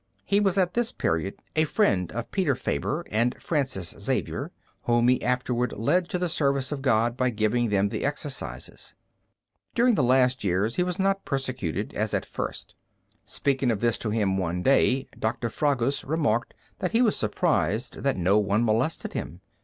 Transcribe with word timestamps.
He 0.25 0.39
was 0.39 0.57
at 0.57 0.73
this 0.73 0.91
period 0.91 1.35
a 1.55 1.63
friend 1.65 2.11
of 2.11 2.31
Peter 2.31 2.55
Faber 2.55 3.05
and 3.11 3.39
Francis 3.39 3.91
Xavier, 3.99 4.51
whom 4.85 5.07
he 5.09 5.21
afterward 5.21 5.73
led 5.73 6.09
to 6.09 6.17
the 6.17 6.27
service 6.27 6.71
of 6.71 6.81
God 6.81 7.15
by 7.15 7.29
giving 7.29 7.69
them 7.69 7.89
the 7.89 8.03
Exercises. 8.03 8.95
During 9.75 9.93
the 9.93 10.01
last 10.01 10.43
years 10.43 10.75
he 10.77 10.81
was 10.81 10.97
not 10.97 11.23
persecuted 11.23 11.93
as 11.93 12.15
at 12.15 12.25
first. 12.25 12.73
Speaking 13.25 13.69
of 13.69 13.79
this 13.79 13.99
to 13.99 14.09
him 14.09 14.37
one 14.39 14.63
day, 14.63 15.05
Doctor 15.19 15.51
Fragus 15.51 16.03
remarked 16.03 16.55
that 16.79 16.93
he 16.93 17.03
was 17.03 17.15
surprised 17.15 18.01
that 18.01 18.17
no 18.17 18.39
one 18.39 18.65
molested 18.65 19.13
him. 19.13 19.41